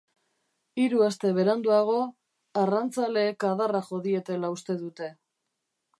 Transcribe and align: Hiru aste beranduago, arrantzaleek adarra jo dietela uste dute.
Hiru 0.83 1.01
aste 1.07 1.31
beranduago, 1.35 1.99
arrantzaleek 2.63 3.47
adarra 3.51 3.83
jo 3.91 4.03
dietela 4.09 4.55
uste 4.59 4.81
dute. 4.85 5.15